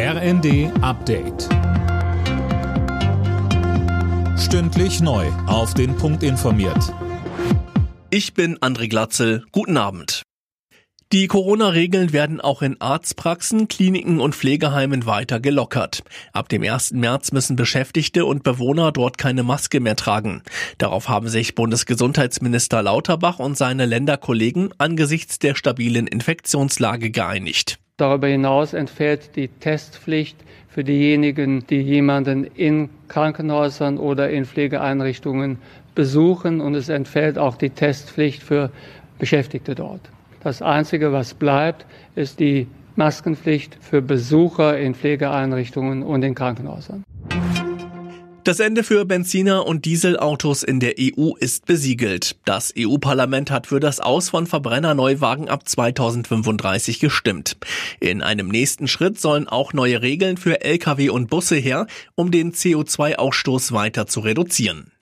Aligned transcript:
RND 0.00 0.70
Update. 0.80 1.48
Stündlich 4.38 5.00
neu. 5.00 5.26
Auf 5.48 5.74
den 5.74 5.96
Punkt 5.96 6.22
informiert. 6.22 6.94
Ich 8.08 8.32
bin 8.32 8.56
André 8.58 8.88
Glatzel. 8.88 9.44
Guten 9.50 9.76
Abend. 9.76 10.22
Die 11.10 11.26
Corona-Regeln 11.26 12.12
werden 12.12 12.40
auch 12.40 12.62
in 12.62 12.80
Arztpraxen, 12.80 13.66
Kliniken 13.66 14.20
und 14.20 14.36
Pflegeheimen 14.36 15.04
weiter 15.04 15.40
gelockert. 15.40 16.04
Ab 16.32 16.48
dem 16.48 16.62
1. 16.62 16.92
März 16.92 17.32
müssen 17.32 17.56
Beschäftigte 17.56 18.24
und 18.24 18.44
Bewohner 18.44 18.92
dort 18.92 19.18
keine 19.18 19.42
Maske 19.42 19.80
mehr 19.80 19.96
tragen. 19.96 20.44
Darauf 20.78 21.08
haben 21.08 21.26
sich 21.26 21.56
Bundesgesundheitsminister 21.56 22.84
Lauterbach 22.84 23.40
und 23.40 23.58
seine 23.58 23.84
Länderkollegen 23.84 24.72
angesichts 24.78 25.40
der 25.40 25.56
stabilen 25.56 26.06
Infektionslage 26.06 27.10
geeinigt. 27.10 27.80
Darüber 27.98 28.28
hinaus 28.28 28.74
entfällt 28.74 29.34
die 29.34 29.48
Testpflicht 29.48 30.36
für 30.68 30.84
diejenigen, 30.84 31.66
die 31.66 31.80
jemanden 31.80 32.44
in 32.44 32.90
Krankenhäusern 33.08 33.98
oder 33.98 34.30
in 34.30 34.44
Pflegeeinrichtungen 34.44 35.58
besuchen 35.96 36.60
und 36.60 36.76
es 36.76 36.88
entfällt 36.88 37.38
auch 37.38 37.56
die 37.56 37.70
Testpflicht 37.70 38.40
für 38.40 38.70
Beschäftigte 39.18 39.74
dort. 39.74 40.00
Das 40.44 40.62
Einzige, 40.62 41.12
was 41.12 41.34
bleibt, 41.34 41.86
ist 42.14 42.38
die 42.38 42.68
Maskenpflicht 42.94 43.76
für 43.80 44.00
Besucher 44.00 44.78
in 44.78 44.94
Pflegeeinrichtungen 44.94 46.04
und 46.04 46.22
in 46.22 46.36
Krankenhäusern. 46.36 47.02
Das 48.48 48.60
Ende 48.60 48.82
für 48.82 49.04
Benziner 49.04 49.66
und 49.66 49.84
Dieselautos 49.84 50.62
in 50.62 50.80
der 50.80 50.94
EU 50.98 51.34
ist 51.38 51.66
besiegelt. 51.66 52.36
Das 52.46 52.72
EU-Parlament 52.78 53.50
hat 53.50 53.66
für 53.66 53.78
das 53.78 54.00
Aus 54.00 54.30
von 54.30 54.46
Verbrenner-Neuwagen 54.46 55.50
ab 55.50 55.68
2035 55.68 56.98
gestimmt. 56.98 57.58
In 58.00 58.22
einem 58.22 58.48
nächsten 58.48 58.88
Schritt 58.88 59.20
sollen 59.20 59.48
auch 59.48 59.74
neue 59.74 60.00
Regeln 60.00 60.38
für 60.38 60.62
Lkw 60.62 61.10
und 61.10 61.28
Busse 61.28 61.56
her, 61.56 61.86
um 62.14 62.30
den 62.30 62.52
CO2-Ausstoß 62.52 63.72
weiter 63.72 64.06
zu 64.06 64.20
reduzieren. 64.20 64.92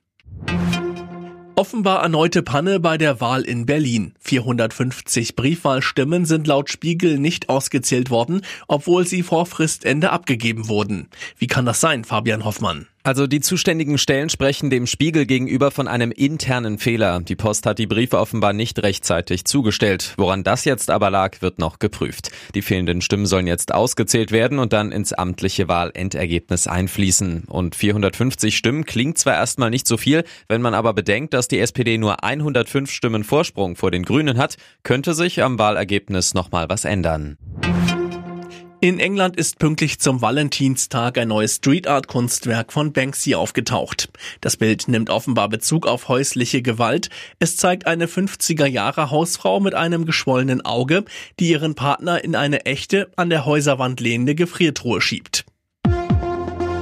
Offenbar 1.54 2.02
erneute 2.02 2.42
Panne 2.42 2.80
bei 2.80 2.98
der 2.98 3.20
Wahl 3.20 3.42
in 3.42 3.64
Berlin. 3.64 4.12
450 4.22 5.36
Briefwahlstimmen 5.36 6.24
sind 6.26 6.48
laut 6.48 6.68
Spiegel 6.68 7.18
nicht 7.18 7.48
ausgezählt 7.48 8.10
worden, 8.10 8.42
obwohl 8.66 9.06
sie 9.06 9.22
vor 9.22 9.46
Fristende 9.46 10.10
abgegeben 10.10 10.68
wurden. 10.68 11.08
Wie 11.38 11.46
kann 11.46 11.64
das 11.64 11.80
sein, 11.80 12.04
Fabian 12.04 12.44
Hoffmann? 12.44 12.88
Also 13.06 13.28
die 13.28 13.38
zuständigen 13.38 13.98
Stellen 13.98 14.30
sprechen 14.30 14.68
dem 14.68 14.88
Spiegel 14.88 15.26
gegenüber 15.26 15.70
von 15.70 15.86
einem 15.86 16.10
internen 16.10 16.76
Fehler. 16.80 17.20
Die 17.20 17.36
Post 17.36 17.64
hat 17.64 17.78
die 17.78 17.86
Briefe 17.86 18.18
offenbar 18.18 18.52
nicht 18.52 18.82
rechtzeitig 18.82 19.44
zugestellt. 19.44 20.14
Woran 20.16 20.42
das 20.42 20.64
jetzt 20.64 20.90
aber 20.90 21.08
lag, 21.08 21.40
wird 21.40 21.60
noch 21.60 21.78
geprüft. 21.78 22.32
Die 22.56 22.62
fehlenden 22.62 23.00
Stimmen 23.00 23.26
sollen 23.26 23.46
jetzt 23.46 23.72
ausgezählt 23.72 24.32
werden 24.32 24.58
und 24.58 24.72
dann 24.72 24.90
ins 24.90 25.12
amtliche 25.12 25.68
Wahlendergebnis 25.68 26.66
einfließen. 26.66 27.44
Und 27.44 27.76
450 27.76 28.56
Stimmen 28.56 28.84
klingt 28.84 29.18
zwar 29.18 29.34
erstmal 29.34 29.70
nicht 29.70 29.86
so 29.86 29.96
viel, 29.96 30.24
wenn 30.48 30.60
man 30.60 30.74
aber 30.74 30.92
bedenkt, 30.92 31.32
dass 31.32 31.46
die 31.46 31.60
SPD 31.60 31.98
nur 31.98 32.24
105 32.24 32.90
Stimmen 32.90 33.22
Vorsprung 33.22 33.76
vor 33.76 33.92
den 33.92 34.02
Grünen 34.02 34.36
hat, 34.36 34.56
könnte 34.82 35.14
sich 35.14 35.44
am 35.44 35.60
Wahlergebnis 35.60 36.34
nochmal 36.34 36.68
was 36.68 36.84
ändern. 36.84 37.38
In 38.86 39.00
England 39.00 39.36
ist 39.36 39.58
pünktlich 39.58 39.98
zum 39.98 40.22
Valentinstag 40.22 41.18
ein 41.18 41.26
neues 41.26 41.56
Street 41.56 41.88
Art 41.88 42.06
Kunstwerk 42.06 42.72
von 42.72 42.92
Banksy 42.92 43.34
aufgetaucht. 43.34 44.10
Das 44.40 44.56
Bild 44.58 44.86
nimmt 44.86 45.10
offenbar 45.10 45.48
Bezug 45.48 45.88
auf 45.88 46.06
häusliche 46.06 46.62
Gewalt. 46.62 47.10
Es 47.40 47.56
zeigt 47.56 47.88
eine 47.88 48.06
50er 48.06 48.66
Jahre 48.66 49.10
Hausfrau 49.10 49.58
mit 49.58 49.74
einem 49.74 50.06
geschwollenen 50.06 50.64
Auge, 50.64 51.04
die 51.40 51.50
ihren 51.50 51.74
Partner 51.74 52.22
in 52.22 52.36
eine 52.36 52.64
echte, 52.64 53.10
an 53.16 53.28
der 53.28 53.44
Häuserwand 53.44 53.98
lehnende 53.98 54.36
Gefriertruhe 54.36 55.00
schiebt. 55.00 55.44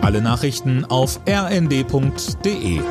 Alle 0.02 0.20
Nachrichten 0.20 0.84
auf 0.84 1.20
rnd.de 1.26 2.82